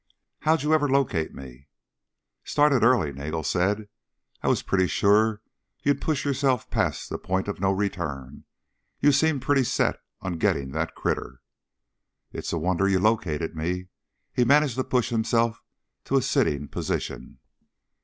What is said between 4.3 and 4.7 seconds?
"I was